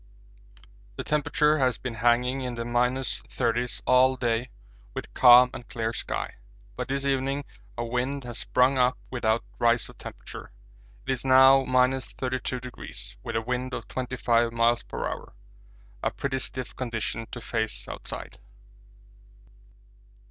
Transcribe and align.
The 0.95 1.03
temperature 1.03 1.59
has 1.59 1.77
been 1.77 1.93
hanging 1.93 2.41
in 2.41 2.55
the 2.55 2.65
minus 2.65 3.19
thirties 3.29 3.83
all 3.85 4.15
day 4.15 4.49
with 4.95 5.13
calm 5.13 5.51
and 5.53 5.67
clear 5.67 5.93
sky, 5.93 6.37
but 6.75 6.87
this 6.87 7.05
evening 7.05 7.45
a 7.77 7.85
wind 7.85 8.23
has 8.23 8.39
sprung 8.39 8.79
up 8.79 8.97
without 9.11 9.43
rise 9.59 9.89
of 9.89 9.99
temperature. 9.99 10.51
It 11.05 11.11
is 11.11 11.23
now 11.23 11.57
32°, 11.65 13.15
with 13.21 13.35
a 13.35 13.41
wind 13.41 13.75
of 13.75 13.87
25 13.87 14.51
m.p.h. 14.51 15.29
a 16.01 16.09
pretty 16.09 16.39
stiff 16.39 16.75
condition 16.75 17.27
to 17.29 17.39
face 17.39 17.87
outside! 17.87 18.39